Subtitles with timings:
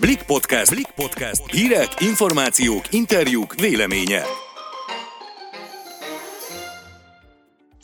[0.00, 0.70] Blik Podcast.
[0.74, 1.50] Blik Podcast.
[1.50, 4.47] Hírek, információk, interjúk, véleménye.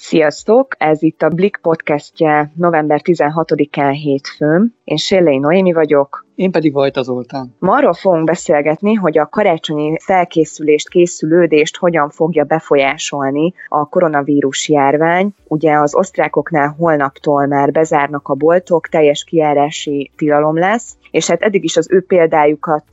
[0.06, 0.74] Sziasztok!
[0.78, 4.74] Ez itt a Blik podcastje november 16-án hétfőn.
[4.84, 6.26] Én Sérlei Noémi vagyok.
[6.34, 7.54] Én pedig Vajta Zoltán.
[7.58, 15.34] Ma arról fogunk beszélgetni, hogy a karácsonyi felkészülést, készülődést hogyan fogja befolyásolni a koronavírus járvány.
[15.48, 21.64] Ugye az osztrákoknál holnaptól már bezárnak a boltok, teljes kiárási tilalom lesz, és hát eddig
[21.64, 22.84] is az ő példájukat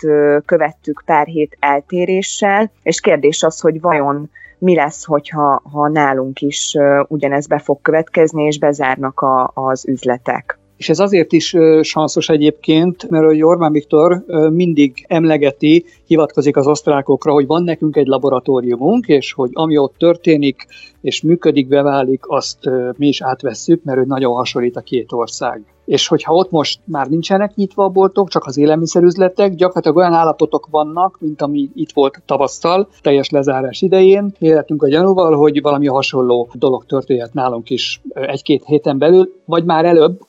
[0.45, 4.29] követtük pár hét eltéréssel, és kérdés az, hogy vajon
[4.61, 10.60] mi lesz, hogyha ha nálunk is ugyanez be fog következni, és bezárnak a, az üzletek.
[10.81, 17.31] És ez azért is sanszos egyébként, mert hogy Orbán Viktor mindig emlegeti, hivatkozik az osztrákokra,
[17.31, 20.65] hogy van nekünk egy laboratóriumunk, és hogy ami ott történik,
[21.01, 22.57] és működik, beválik, azt
[22.97, 25.63] mi is átvesszük, mert ő nagyon hasonlít a két ország.
[25.85, 30.67] És hogyha ott most már nincsenek nyitva a boltok, csak az élelmiszerüzletek, gyakorlatilag olyan állapotok
[30.71, 34.33] vannak, mint ami itt volt tavasszal, teljes lezárás idején.
[34.39, 39.85] Életünk a gyanúval, hogy valami hasonló dolog történhet nálunk is egy-két héten belül, vagy már
[39.85, 40.19] előbb,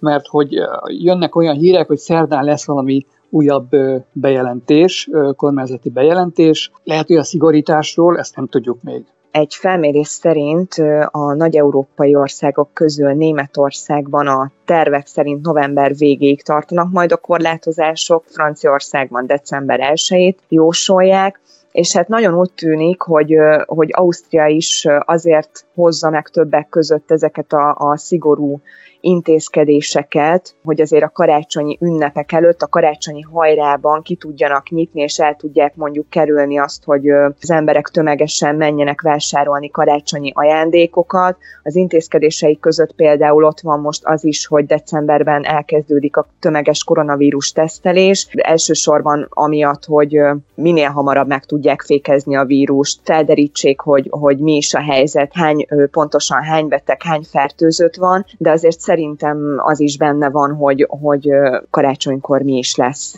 [0.00, 3.68] mert hogy jönnek olyan hírek, hogy szerdán lesz valami újabb
[4.12, 6.70] bejelentés, kormányzati bejelentés.
[6.84, 9.04] Lehet, hogy a szigorításról, ezt nem tudjuk még.
[9.30, 10.74] Egy felmérés szerint
[11.10, 18.24] a nagy európai országok közül Németországban a tervek szerint november végéig tartanak majd a korlátozások,
[18.26, 21.40] Franciaországban december 1-ét jósolják,
[21.72, 23.34] és hát nagyon úgy tűnik, hogy,
[23.66, 28.60] hogy Ausztria is azért hozza meg többek között ezeket a, a szigorú
[29.00, 35.36] intézkedéseket, hogy azért a karácsonyi ünnepek előtt, a karácsonyi hajrában ki tudjanak nyitni, és el
[35.36, 41.36] tudják mondjuk kerülni azt, hogy az emberek tömegesen menjenek vásárolni karácsonyi ajándékokat.
[41.62, 47.52] Az intézkedései között például ott van most az is, hogy decemberben elkezdődik a tömeges koronavírus
[47.52, 50.20] tesztelés, elsősorban amiatt, hogy
[50.54, 55.66] minél hamarabb meg tudják fékezni a vírust, felderítsék, hogy, hogy mi is a helyzet, hány,
[55.90, 61.28] pontosan hány beteg, hány fertőzött van, de azért szerintem az is benne van, hogy, hogy
[61.70, 63.14] karácsonykor mi is lesz.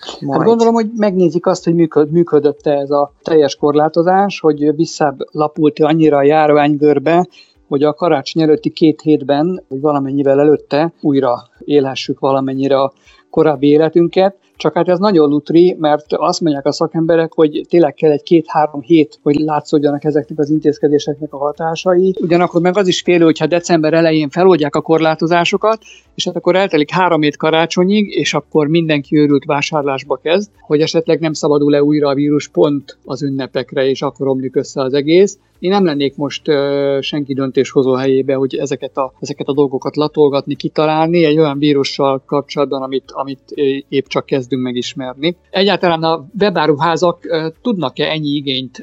[0.00, 0.38] Hát majd.
[0.38, 6.16] Hát gondolom, hogy megnézik azt, hogy működ, működött ez a teljes korlátozás, hogy visszalapult annyira
[6.16, 7.26] a járványgörbe,
[7.68, 12.92] hogy a karácsony előtti két hétben, vagy valamennyivel előtte újra élhessük valamennyire a
[13.30, 18.10] korábbi életünket, csak hát ez nagyon lutri, mert azt mondják a szakemberek, hogy tényleg kell
[18.10, 22.14] egy két-három hét, hogy látszódjanak ezeknek az intézkedéseknek a hatásai.
[22.20, 25.78] Ugyanakkor meg az is félő, hogyha december elején feloldják a korlátozásokat,
[26.14, 31.20] és hát akkor eltelik három hét karácsonyig, és akkor mindenki őrült vásárlásba kezd, hogy esetleg
[31.20, 35.38] nem szabadul-e újra a vírus pont az ünnepekre, és akkor omlik össze az egész.
[35.64, 40.54] Én nem lennék most uh, senki döntéshozó helyébe, hogy ezeket a, ezeket a dolgokat latolgatni,
[40.54, 43.40] kitalálni egy olyan vírussal kapcsolatban, amit, amit
[43.88, 45.36] épp csak kezdünk megismerni.
[45.50, 48.82] Egyáltalán a webáruházak uh, tudnak-e ennyi igényt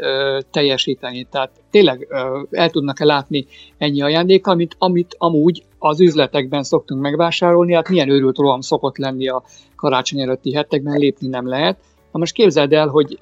[0.51, 1.27] teljesíteni?
[1.31, 2.07] Tehát tényleg
[2.51, 3.45] el tudnak-e látni
[3.77, 9.27] ennyi ajándék, amit, amit amúgy az üzletekben szoktunk megvásárolni, hát milyen őrült roham szokott lenni
[9.27, 9.43] a
[9.75, 11.77] karácsony előtti hetekben, lépni nem lehet.
[12.11, 13.17] Na most képzeld el, hogy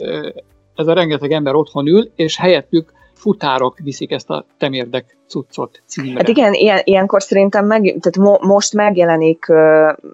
[0.75, 6.13] ez a rengeteg ember otthon ül, és helyettük futárok viszik ezt a temérdek cuccot címre.
[6.17, 9.45] Hát igen, ilyen, ilyenkor szerintem meg, tehát mo, most megjelenik,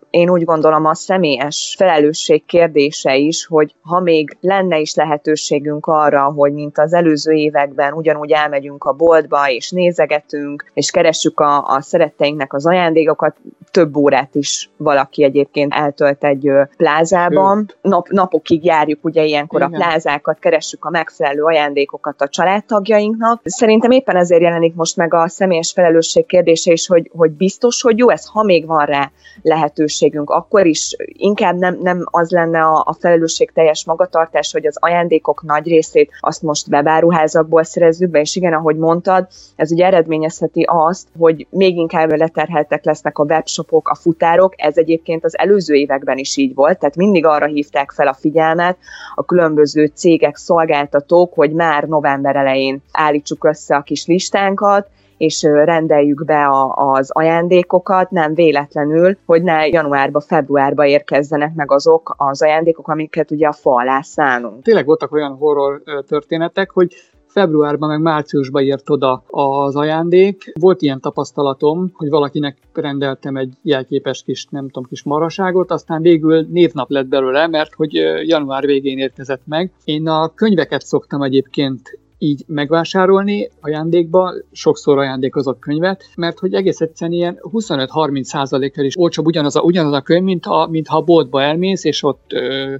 [0.09, 6.23] én úgy gondolom, a személyes felelősség kérdése is, hogy ha még lenne is lehetőségünk arra,
[6.23, 11.81] hogy mint az előző években ugyanúgy elmegyünk a boltba, és nézegetünk, és keressük a, a
[11.81, 13.35] szeretteinknek az ajándékokat,
[13.71, 17.69] több órát is valaki egyébként eltölt egy plázában.
[17.81, 19.73] Nap, napokig járjuk ugye ilyenkor Igen.
[19.73, 23.41] a plázákat, keressük a megfelelő ajándékokat a családtagjainknak.
[23.43, 27.97] Szerintem éppen ezért jelenik most meg a személyes felelősség kérdése is, hogy, hogy biztos, hogy
[27.97, 29.11] jó ez, ha még van rá
[29.41, 34.77] lehetőségünk, akkor is inkább nem, nem az lenne a, a felelősség teljes magatartás, hogy az
[34.79, 40.65] ajándékok nagy részét azt most webáruházakból szerezzük be, és igen, ahogy mondtad, ez ugye eredményezheti
[40.67, 45.73] azt, hogy még inkább leterheltek lesznek a webshop webshopok, a futárok, ez egyébként az előző
[45.73, 48.77] években is így volt, tehát mindig arra hívták fel a figyelmet
[49.15, 54.87] a különböző cégek, szolgáltatók, hogy már november elején állítsuk össze a kis listánkat,
[55.17, 62.15] és rendeljük be a, az ajándékokat, nem véletlenül, hogy ne januárba, februárba érkezzenek meg azok
[62.17, 64.63] az ajándékok, amiket ugye a fa alá szánunk.
[64.63, 66.95] Tényleg voltak olyan horror történetek, hogy
[67.35, 70.51] februárban meg márciusban ért oda az ajándék.
[70.59, 76.47] Volt ilyen tapasztalatom, hogy valakinek rendeltem egy jelképes kis, nem tudom, kis maraságot, aztán végül
[76.51, 77.93] névnap lett belőle, mert hogy
[78.27, 79.71] január végén érkezett meg.
[79.83, 87.17] Én a könyveket szoktam egyébként így megvásárolni ajándékba, sokszor ajándékozott könyvet, mert hogy egész egyszerűen
[87.17, 91.41] ilyen 25-30 százalékkal is olcsóbb ugyanaz a, ugyanaz a könyv, mint ha, mint ha boltba
[91.41, 92.75] elmész, és ott ö,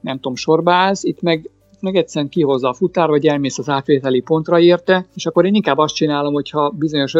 [0.00, 4.58] nem tudom, sorbálsz, itt meg meg egyszerűen kihozza a futár, vagy elmész az átvételi pontra
[4.58, 7.14] érte, és akkor én inkább azt csinálom, hogyha bizonyos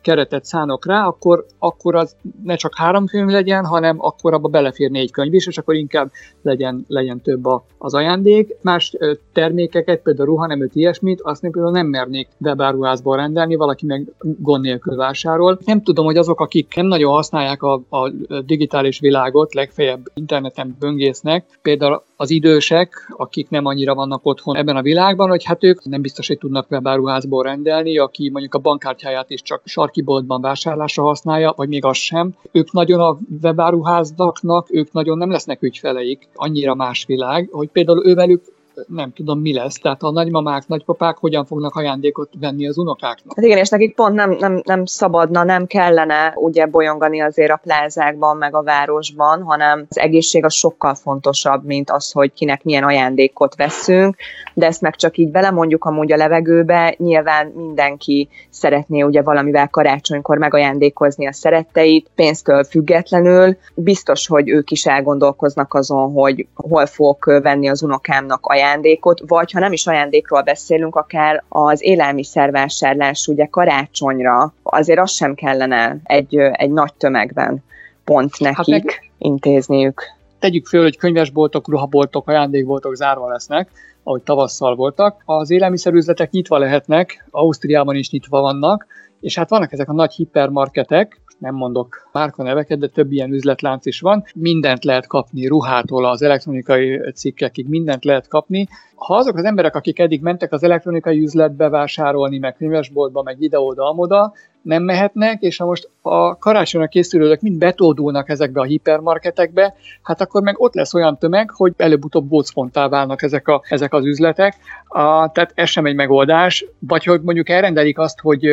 [0.00, 4.90] keretet szánok rá, akkor, akkor az ne csak három könyv legyen, hanem akkor abba belefér
[4.90, 6.10] négy könyv is, és akkor inkább
[6.42, 8.56] legyen, legyen több a, az ajándék.
[8.60, 8.96] Más
[9.32, 14.96] termékeket, például ruhaneműt, ilyesmit, azt én például nem mernék webáruházból rendelni, valaki meg gond nélkül
[14.96, 15.58] vásárol.
[15.64, 18.10] Nem tudom, hogy azok, akik nem nagyon használják a, a
[18.46, 24.82] digitális világot, legfeljebb interneten böngésznek, például az idősek, akik nem annyira vannak otthon ebben a
[24.82, 29.42] világban, hogy hát ők nem biztos, hogy tudnak webáruházból rendelni, aki mondjuk a bankkártyáját is
[29.42, 32.34] csak sarki boltban vásárlásra használja, vagy még az sem.
[32.52, 38.42] Ők nagyon a webáruházaknak, ők nagyon nem lesznek ügyfeleik, annyira más világ, hogy például ővelük
[38.86, 39.78] nem tudom, mi lesz.
[39.78, 43.36] Tehát a nagymamák, nagypapák hogyan fognak ajándékot venni az unokáknak.
[43.36, 47.60] Hát igen, és nekik pont nem, nem, nem szabadna, nem kellene ugye bolyongani azért a
[47.62, 52.84] plázákban, meg a városban, hanem az egészség az sokkal fontosabb, mint az, hogy kinek milyen
[52.84, 54.16] ajándékot veszünk,
[54.54, 60.38] de ezt meg csak így belemondjuk amúgy a levegőbe, nyilván mindenki szeretné ugye valamivel karácsonykor
[60.38, 63.56] megajándékozni a szeretteit, pénztől függetlenül.
[63.74, 69.52] Biztos, hogy ők is elgondolkoznak azon, hogy hol fogok venni az unokámnak ajándékot, ajándékot, vagy
[69.52, 76.36] ha nem is ajándékról beszélünk, akár az élelmiszervásárlás ugye karácsonyra, azért az sem kellene egy,
[76.36, 77.64] egy nagy tömegben
[78.04, 79.10] pont nekik hát meg...
[79.18, 80.02] intézniük.
[80.38, 83.70] Tegyük föl, hogy könyvesboltok, ruhaboltok, ajándékboltok zárva lesznek,
[84.02, 85.22] ahogy tavasszal voltak.
[85.24, 88.86] Az élelmiszerüzletek nyitva lehetnek, Ausztriában is nyitva vannak,
[89.22, 93.86] és hát vannak ezek a nagy hipermarketek, nem mondok márka neveket, de több ilyen üzletlánc
[93.86, 94.24] is van.
[94.34, 98.68] Mindent lehet kapni, ruhától az elektronikai cikkekig mindent lehet kapni.
[98.94, 103.88] Ha azok az emberek, akik eddig mentek az elektronikai üzletbe vásárolni, meg könyvesboltba, meg ide-oda,
[103.88, 104.32] amoda,
[104.62, 110.42] nem mehetnek, és ha most a karácsonyra készülők mind betódulnak ezekbe a hipermarketekbe, hát akkor
[110.42, 114.56] meg ott lesz olyan tömeg, hogy előbb-utóbb bócponttá válnak ezek, a, ezek az üzletek.
[114.86, 118.46] A, tehát ez sem egy megoldás, vagy hogy mondjuk elrendelik azt, hogy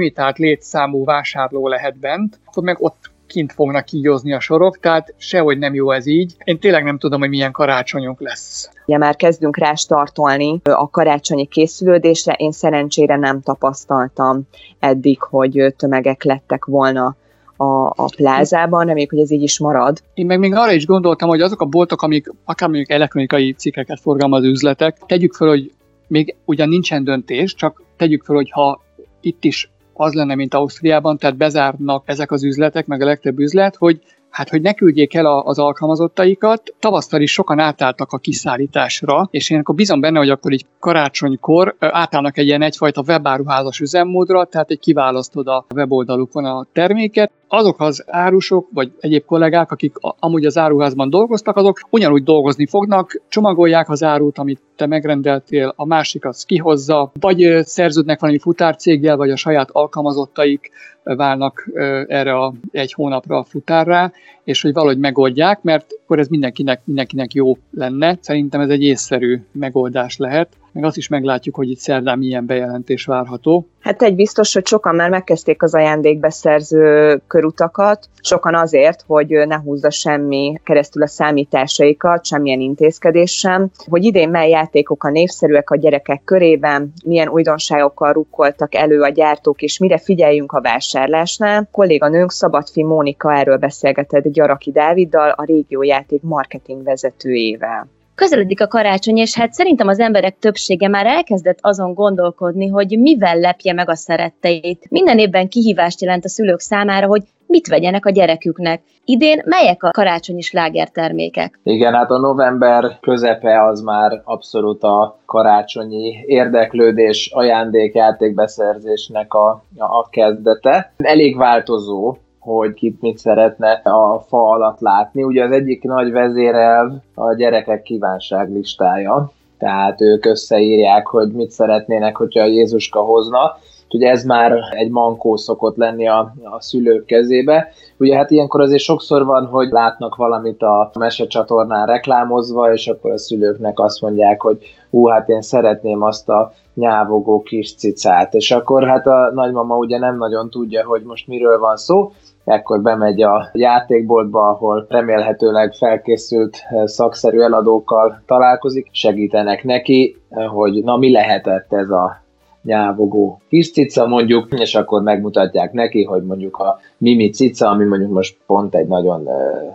[0.00, 5.58] limitált létszámú vásárló lehet bent, akkor meg ott kint fognak kígyozni a sorok, tehát sehogy
[5.58, 6.34] nem jó ez így.
[6.44, 8.70] Én tényleg nem tudom, hogy milyen karácsonyunk lesz.
[8.86, 14.42] Ugye már kezdünk rá startolni a karácsonyi készülődésre, én szerencsére nem tapasztaltam
[14.78, 17.16] eddig, hogy tömegek lettek volna
[17.56, 20.02] a, a plázában, reméljük, hogy ez így is marad.
[20.14, 24.00] Én meg még arra is gondoltam, hogy azok a boltok, amik akár mondjuk elektronikai cikkeket
[24.00, 25.72] forgalmaz üzletek, tegyük fel, hogy
[26.06, 28.80] még ugyan nincsen döntés, csak tegyük fel, hogy ha
[29.20, 33.76] itt is az lenne, mint Ausztriában, tehát bezárnak ezek az üzletek, meg a legtöbb üzlet,
[33.76, 36.74] hogy hát hogy ne küldjék el az alkalmazottaikat.
[36.78, 41.76] Tavasztal is sokan átálltak a kiszállításra, és én akkor bízom benne, hogy akkor így karácsonykor
[41.78, 48.04] átállnak egy ilyen egyfajta webáruházas üzemmódra, tehát egy kiválasztod a weboldalukon a terméket, azok az
[48.06, 54.02] árusok, vagy egyéb kollégák, akik amúgy az áruházban dolgoztak, azok ugyanúgy dolgozni fognak, csomagolják az
[54.02, 59.70] árut, amit te megrendeltél, a másik az kihozza, vagy szerződnek valami futárcéggel, vagy a saját
[59.70, 60.70] alkalmazottaik
[61.02, 61.70] válnak
[62.06, 64.12] erre a egy hónapra a futárra,
[64.44, 68.16] és hogy valahogy megoldják, mert akkor ez mindenkinek, mindenkinek jó lenne.
[68.20, 73.04] Szerintem ez egy észszerű megoldás lehet meg azt is meglátjuk, hogy itt szerdán milyen bejelentés
[73.04, 73.66] várható.
[73.80, 79.90] Hát egy biztos, hogy sokan már megkezdték az ajándékbeszerző körutakat, sokan azért, hogy ne húzza
[79.90, 86.22] semmi keresztül a számításaikat, semmilyen intézkedés sem, hogy idén mely játékok a népszerűek a gyerekek
[86.24, 91.68] körében, milyen újdonságokkal rukkoltak elő a gyártók, és mire figyeljünk a vásárlásnál.
[91.70, 97.88] Kolléganőnk Szabadfi Mónika erről beszélgetett Gyaraki Dáviddal, a régiójáték marketing vezetőjével
[98.20, 103.38] közeledik a karácsony, és hát szerintem az emberek többsége már elkezdett azon gondolkodni, hogy mivel
[103.38, 104.90] lepje meg a szeretteit.
[104.90, 108.82] Minden évben kihívást jelent a szülők számára, hogy mit vegyenek a gyereküknek.
[109.04, 111.60] Idén melyek a karácsonyi slágertermékek?
[111.62, 120.92] Igen, hát a november közepe az már abszolút a karácsonyi érdeklődés, ajándékjátékbeszerzésnek a, a kezdete.
[120.96, 125.22] Elég változó, hogy kit mit szeretne a fa alatt látni.
[125.22, 132.16] Ugye az egyik nagy vezérelv a gyerekek kívánság listája, tehát ők összeírják, hogy mit szeretnének,
[132.16, 133.56] hogyha Jézuska hozna.
[133.94, 137.72] Ugye ez már egy mankó szokott lenni a, a szülők kezébe.
[137.98, 143.18] Ugye hát ilyenkor azért sokszor van, hogy látnak valamit a mesecsatornán reklámozva, és akkor a
[143.18, 144.58] szülőknek azt mondják, hogy
[144.90, 148.34] hú, hát én szeretném azt a nyávogó kis cicát.
[148.34, 152.12] És akkor hát a nagymama ugye nem nagyon tudja, hogy most miről van szó,
[152.44, 160.16] ekkor bemegy a játékboltba, ahol remélhetőleg felkészült szakszerű eladókkal találkozik, segítenek neki,
[160.48, 162.20] hogy na mi lehetett ez a
[162.62, 168.10] nyávogó kis cica mondjuk, és akkor megmutatják neki, hogy mondjuk a Mimi cica, ami mondjuk
[168.10, 169.28] most pont egy nagyon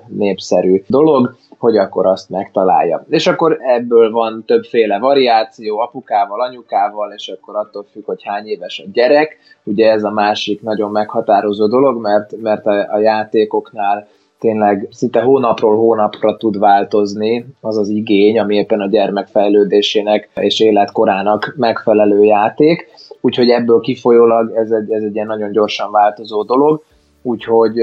[0.08, 3.06] népszerű dolog, hogy akkor azt megtalálja.
[3.10, 8.80] És akkor ebből van többféle variáció, apukával, anyukával, és akkor attól függ, hogy hány éves
[8.80, 9.38] a gyerek.
[9.64, 14.08] Ugye ez a másik nagyon meghatározó dolog, mert, mert a, a játékoknál
[14.40, 20.60] tényleg szinte hónapról hónapra tud változni az az igény, ami éppen a gyermek fejlődésének és
[20.60, 22.88] életkorának megfelelő játék.
[23.22, 26.84] Úgyhogy ebből kifolyólag ez egy, ez egy ilyen nagyon gyorsan változó dolog
[27.26, 27.74] úgyhogy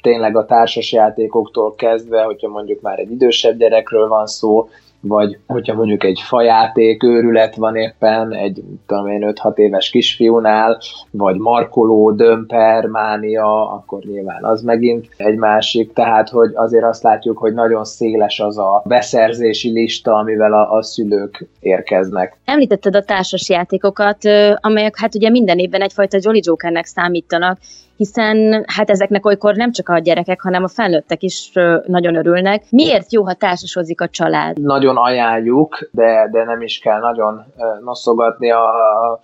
[0.00, 4.68] tényleg a társas játékoktól kezdve, hogyha mondjuk már egy idősebb gyerekről van szó,
[5.04, 10.80] vagy hogyha mondjuk egy fajáték őrület van éppen, egy tudom én 5-6 éves kisfiúnál,
[11.10, 17.38] vagy markoló, dömper, mánia, akkor nyilván az megint egy másik, tehát hogy azért azt látjuk,
[17.38, 22.36] hogy nagyon széles az a beszerzési lista, amivel a, a szülők érkeznek.
[22.44, 24.18] Említetted a társas játékokat,
[24.60, 27.58] amelyek hát ugye minden évben egyfajta Jolly Jokernek számítanak,
[27.96, 31.50] hiszen hát ezeknek olykor nem csak a gyerekek, hanem a felnőttek is
[31.86, 32.64] nagyon örülnek.
[32.70, 34.60] Miért jó, ha társasozik a család?
[34.60, 37.44] Nagyon ajánljuk, de, de nem is kell nagyon
[37.84, 38.62] noszogatni a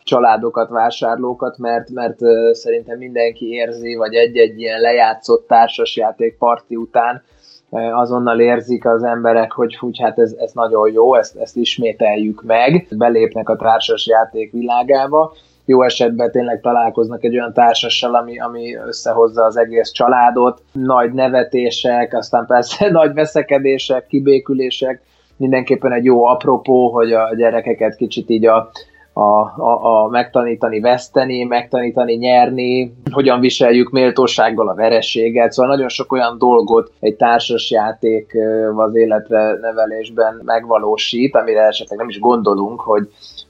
[0.02, 2.18] családokat, vásárlókat, mert, mert
[2.52, 7.22] szerintem mindenki érzi, vagy egy-egy ilyen lejátszott társasjáték parti után
[7.92, 12.86] azonnal érzik az emberek, hogy hogy hát ez, ez nagyon jó, ezt, ezt ismételjük meg,
[12.90, 15.32] belépnek a társas játék világába,
[15.68, 22.14] jó esetben tényleg találkoznak egy olyan társassal, ami, ami összehozza az egész családot, nagy nevetések,
[22.14, 25.02] aztán persze nagy veszekedések, kibékülések,
[25.36, 28.70] mindenképpen egy jó apropó, hogy a gyerekeket kicsit így a,
[29.12, 36.12] a, a, a megtanítani veszteni, megtanítani nyerni, hogyan viseljük méltósággal a verességet, szóval nagyon sok
[36.12, 38.36] olyan dolgot egy társasjáték
[38.76, 43.08] az életre nevelésben megvalósít, amire esetleg nem is gondolunk, hogy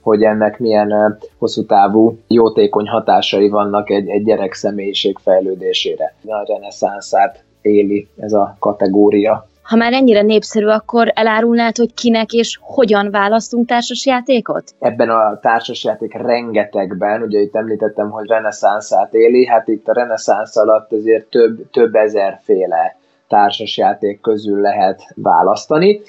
[0.09, 6.15] hogy ennek milyen hosszú távú, jótékony hatásai vannak egy, egy gyerek személyiség fejlődésére.
[6.25, 9.47] A reneszánszát éli ez a kategória.
[9.61, 14.63] Ha már ennyire népszerű, akkor elárulnád, hogy kinek és hogyan választunk társasjátékot?
[14.79, 20.91] Ebben a társasjáték rengetegben, ugye itt említettem, hogy reneszánszát éli, hát itt a reneszánsz alatt
[20.91, 22.97] azért több, több ezerféle
[23.27, 26.01] társasjáték közül lehet választani.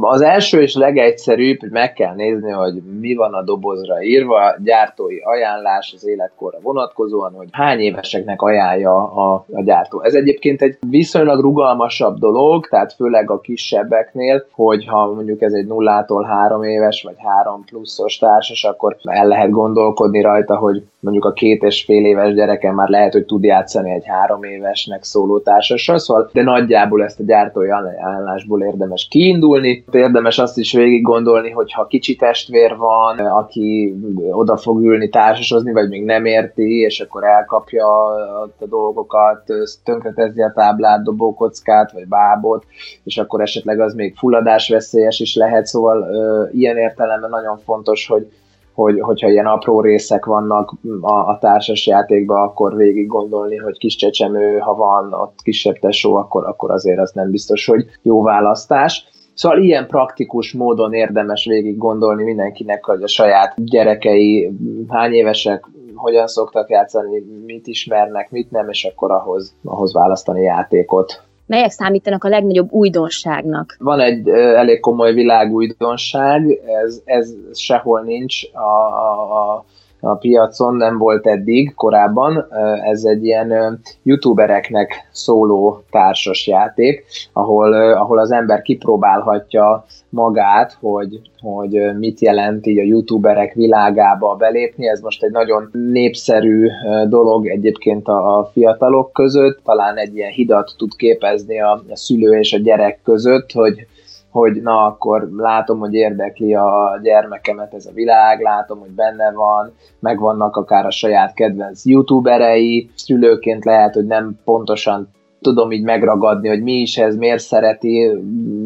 [0.00, 5.18] Az első és legegyszerűbb, hogy meg kell nézni, hogy mi van a dobozra írva, gyártói
[5.18, 10.02] ajánlás az életkorra vonatkozóan, hogy hány éveseknek ajánlja a, a gyártó.
[10.02, 16.22] Ez egyébként egy viszonylag rugalmasabb dolog, tehát főleg a kisebbeknél, hogyha mondjuk ez egy nullától
[16.22, 21.62] három éves, vagy három pluszos társas, akkor el lehet gondolkodni rajta, hogy mondjuk a két
[21.62, 26.30] és fél éves gyereke már lehet, hogy tud játszani egy három évesnek szóló társassal, szóval,
[26.32, 31.86] de nagyjából ezt a gyártói ajánlásból érdemes kiindulni, Érdemes azt is végig gondolni, hogy ha
[31.86, 33.94] kicsi testvér van, aki
[34.30, 39.44] oda fog ülni társasozni, vagy még nem érti, és akkor elkapja a dolgokat,
[39.84, 42.64] tönkretezi a táblát, dobókockát, vagy bábot,
[43.04, 46.08] és akkor esetleg az még fulladásveszélyes is lehet, szóval
[46.52, 48.30] ilyen értelemben nagyon fontos, hogy
[48.74, 53.96] hogy, hogyha ilyen apró részek vannak a, a társas játékban, akkor végig gondolni, hogy kis
[53.96, 59.08] csecsemő, ha van ott kisebb tesó, akkor, akkor azért az nem biztos, hogy jó választás.
[59.40, 64.50] Szóval ilyen praktikus módon érdemes végig gondolni mindenkinek, hogy a saját gyerekei
[64.88, 71.22] hány évesek, hogyan szoktak játszani, mit ismernek, mit nem, és akkor ahhoz, ahhoz választani játékot.
[71.46, 73.76] Melyek számítanak a legnagyobb újdonságnak?
[73.78, 79.64] Van egy elég komoly világújdonság, ez, ez sehol nincs a, a, a
[80.00, 82.46] a piacon, nem volt eddig korábban.
[82.84, 91.96] Ez egy ilyen youtubereknek szóló társas játék, ahol, ahol az ember kipróbálhatja magát, hogy, hogy
[91.98, 94.88] mit jelent így a youtuberek világába belépni.
[94.88, 96.68] Ez most egy nagyon népszerű
[97.08, 102.58] dolog egyébként a fiatalok között, talán egy ilyen hidat tud képezni a szülő és a
[102.58, 103.86] gyerek között, hogy
[104.30, 109.72] hogy na akkor látom, hogy érdekli a gyermekemet ez a világ, látom, hogy benne van,
[110.00, 115.08] megvannak akár a saját kedvenc youtuberei, szülőként lehet, hogy nem pontosan
[115.40, 118.10] tudom így megragadni, hogy mi is ez, miért szereti,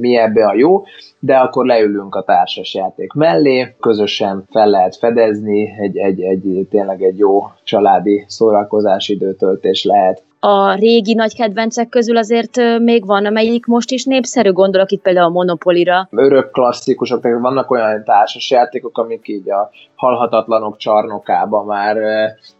[0.00, 0.82] mi ebbe a jó,
[1.18, 7.18] de akkor leülünk a társasjáték mellé, közösen fel lehet fedezni, egy, egy, egy tényleg egy
[7.18, 13.90] jó családi szórakozási időtöltés lehet a régi nagy kedvencek közül azért még van, amelyik most
[13.90, 16.08] is népszerű, gondolok itt például a Monopolira.
[16.10, 21.96] Örök klasszikusok, tehát vannak olyan társasjátékok, amik így a halhatatlanok csarnokába már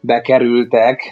[0.00, 1.02] bekerültek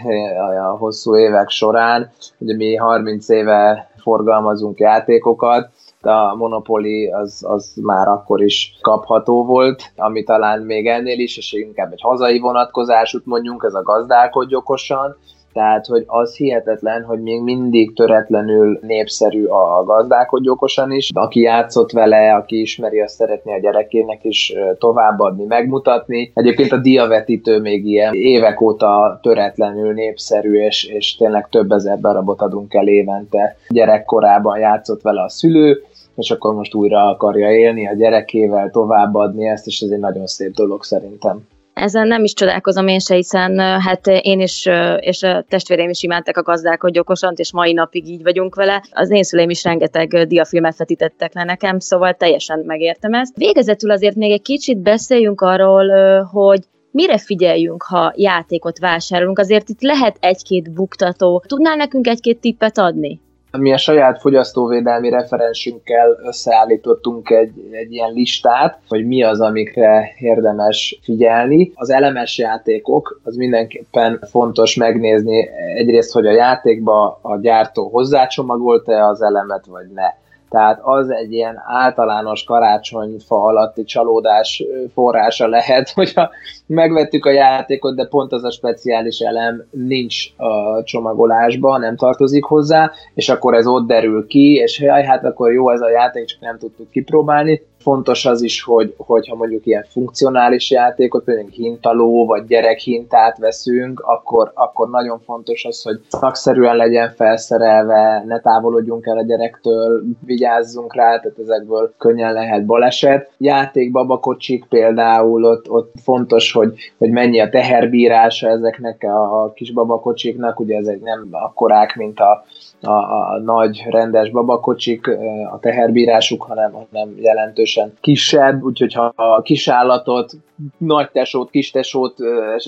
[0.62, 2.10] a hosszú évek során.
[2.38, 5.68] Ugye mi 30 éve forgalmazunk játékokat,
[6.00, 11.52] a Monopoly az, az már akkor is kapható volt, ami talán még ennél is, és
[11.52, 15.16] inkább egy hazai vonatkozásút mondjunk, ez a gazdálkodj okosan,
[15.52, 21.11] tehát, hogy az hihetetlen, hogy még mindig töretlenül népszerű a gazdálkodj okosan is.
[21.14, 26.30] Aki játszott vele, aki ismeri, azt szeretné a gyerekének is továbbadni, megmutatni.
[26.35, 32.40] Egyébként a diavetítő még ilyen évek óta töretlenül népszerű, és, és tényleg több ezer darabot
[32.40, 33.56] adunk el évente.
[33.68, 35.82] Gyerekkorában játszott vele a szülő,
[36.16, 40.54] és akkor most újra akarja élni a gyerekével, továbbadni ezt, és ez egy nagyon szép
[40.54, 41.47] dolog szerintem.
[41.74, 46.36] Ezen nem is csodálkozom én se, hiszen hát én is, és a testvéreim is imádtak
[46.36, 48.82] a gazdálkodj okosant, és mai napig így vagyunk vele.
[48.90, 53.36] Az én szüleim is rengeteg diafilmet vetítettek le nekem, szóval teljesen megértem ezt.
[53.36, 56.60] Végezetül azért még egy kicsit beszéljünk arról, hogy
[56.90, 59.38] mire figyeljünk, ha játékot vásárolunk?
[59.38, 61.44] Azért itt lehet egy-két buktató.
[61.46, 63.20] Tudnál nekünk egy-két tippet adni?
[63.59, 71.00] Mi a saját fogyasztóvédelmi referensünkkel összeállítottunk egy, egy ilyen listát, hogy mi az, amikre érdemes
[71.02, 71.73] figyelni.
[71.75, 79.23] Az elemes játékok, az mindenképpen fontos megnézni egyrészt, hogy a játékba a gyártó hozzácsomagolta az
[79.23, 80.21] elemet, vagy ne
[80.52, 86.30] tehát az egy ilyen általános karácsonyfa alatti csalódás forrása lehet, hogyha
[86.66, 92.90] megvettük a játékot, de pont az a speciális elem nincs a csomagolásban, nem tartozik hozzá,
[93.14, 96.40] és akkor ez ott derül ki, és jaj, hát akkor jó ez a játék, csak
[96.40, 97.62] nem tudtuk kipróbálni.
[97.82, 104.50] Fontos az is, hogy, hogyha mondjuk ilyen funkcionális játékot, például hintaló vagy gyerekhintát veszünk, akkor,
[104.54, 111.20] akkor nagyon fontos az, hogy szakszerűen legyen felszerelve, ne távolodjunk el a gyerektől, vigyázzunk rá,
[111.20, 113.30] tehát ezekből könnyen lehet baleset.
[113.38, 120.60] Játékbabakocsik például, ott, ott fontos, hogy, hogy mennyi a teherbírása ezeknek a, a kis babakocsiknak,
[120.60, 122.44] ugye ezek nem akkorák, mint a,
[122.82, 125.08] a, a nagy rendes babakocsik,
[125.52, 130.32] a teherbírásuk, hanem, hanem jelentősen kisebb, úgyhogy ha a kisállatot,
[130.76, 132.14] nagy tesót, kis tesót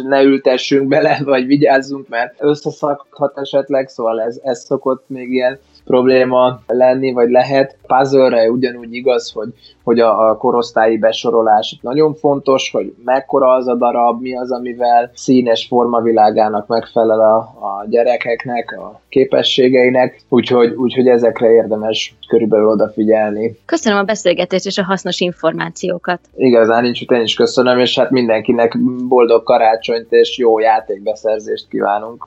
[0.09, 6.61] ne ültessünk bele, vagy vigyázzunk, mert összeszakhat esetleg, szóval ez, ez szokott még ilyen probléma
[6.67, 7.77] lenni, vagy lehet.
[7.87, 9.49] Puzzle-re ugyanúgy igaz, hogy,
[9.83, 15.11] hogy a, a korosztályi besorolás nagyon fontos, hogy mekkora az a darab, mi az, amivel
[15.15, 23.59] színes formavilágának megfelel a, a gyerekeknek, a képességeinek, úgyhogy, úgyhogy ezekre érdemes körülbelül odafigyelni.
[23.65, 26.21] Köszönöm a beszélgetést és a hasznos információkat.
[26.37, 32.27] Igazán nincs, én is köszönöm, és hát mindenkinek boldog karácsonyt és jó játékbeszerzést kívánunk.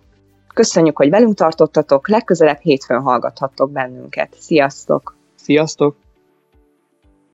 [0.58, 4.36] Köszönjük, hogy velünk tartottatok, legközelebb hétfőn hallgathattok bennünket.
[4.40, 5.16] Sziasztok!
[5.36, 5.96] Sziasztok!